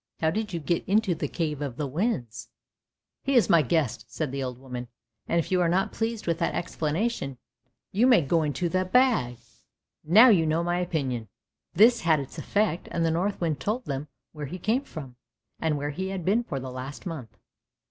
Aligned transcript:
How 0.19 0.31
did 0.31 0.51
you 0.51 0.59
get 0.59 0.83
into 0.87 1.13
the 1.13 1.27
cave 1.27 1.61
of 1.61 1.77
the 1.77 1.85
winds? 1.85 2.49
""He 3.23 3.35
is 3.35 3.51
my 3.51 3.61
guest," 3.61 4.05
said 4.11 4.31
the 4.31 4.41
old 4.41 4.57
woman," 4.57 4.87
and 5.27 5.37
if 5.37 5.51
you 5.51 5.61
are 5.61 5.69
not 5.69 5.91
pleased 5.91 6.25
with 6.25 6.39
that 6.39 6.55
explanation 6.55 7.37
you 7.91 8.07
may 8.07 8.21
go 8.23 8.41
into 8.41 8.67
the 8.67 8.83
bag! 8.83 9.37
Now 10.03 10.29
you 10.29 10.47
know 10.47 10.63
my 10.63 10.79
opinion!" 10.79 11.27
This 11.75 12.01
had 12.01 12.19
its 12.19 12.39
effect, 12.39 12.87
and 12.89 13.05
the 13.05 13.11
Northwind 13.11 13.59
told 13.59 13.85
them 13.85 14.07
where 14.31 14.47
he 14.47 14.57
came 14.57 14.85
from, 14.85 15.17
and 15.59 15.77
where 15.77 15.91
he 15.91 16.07
had 16.07 16.25
been 16.25 16.43
for 16.45 16.59
the 16.59 16.71
last 16.71 17.05
month. 17.05 17.37